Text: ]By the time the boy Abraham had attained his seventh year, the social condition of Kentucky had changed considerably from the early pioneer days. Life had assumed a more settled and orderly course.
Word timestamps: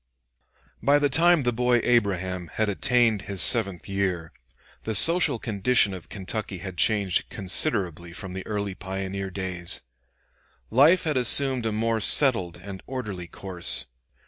]By 0.81 0.97
the 0.97 1.09
time 1.11 1.43
the 1.43 1.53
boy 1.53 1.79
Abraham 1.83 2.47
had 2.55 2.69
attained 2.69 3.21
his 3.29 3.39
seventh 3.39 3.87
year, 3.87 4.33
the 4.81 4.95
social 4.95 5.37
condition 5.37 5.93
of 5.93 6.09
Kentucky 6.09 6.57
had 6.57 6.77
changed 6.79 7.29
considerably 7.29 8.11
from 8.11 8.33
the 8.33 8.43
early 8.47 8.73
pioneer 8.73 9.29
days. 9.29 9.81
Life 10.71 11.03
had 11.03 11.17
assumed 11.17 11.67
a 11.67 11.71
more 11.71 11.99
settled 11.99 12.57
and 12.57 12.81
orderly 12.87 13.27
course. 13.27 13.85